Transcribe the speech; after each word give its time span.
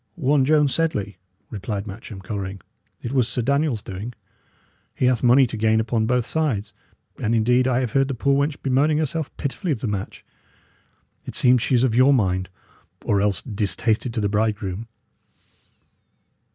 "One 0.15 0.45
Joan 0.45 0.67
Sedley," 0.67 1.17
replied 1.51 1.85
Matcham, 1.85 2.21
colouring. 2.21 2.61
"It 3.03 3.11
was 3.13 3.27
Sir 3.27 3.43
Daniel's 3.43 3.83
doing; 3.83 4.13
he 4.95 5.05
hath 5.05 5.21
money 5.21 5.45
to 5.45 5.55
gain 5.55 5.79
upon 5.79 6.07
both 6.07 6.25
sides; 6.25 6.73
and, 7.19 7.35
indeed, 7.35 7.67
I 7.67 7.81
have 7.81 7.91
heard 7.91 8.07
the 8.07 8.15
poor 8.15 8.33
wench 8.35 8.59
bemoaning 8.63 8.97
herself 8.97 9.29
pitifully 9.37 9.71
of 9.71 9.79
the 9.81 9.85
match. 9.85 10.25
It 11.27 11.35
seems 11.35 11.61
she 11.61 11.75
is 11.75 11.83
of 11.83 11.93
your 11.93 12.15
mind, 12.15 12.49
or 13.05 13.21
else 13.21 13.43
distasted 13.43 14.11
to 14.15 14.21
the 14.21 14.27
bridegroom." 14.27 14.87